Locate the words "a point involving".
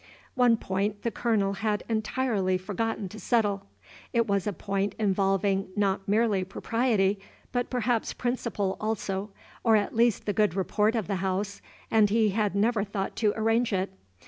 4.47-5.67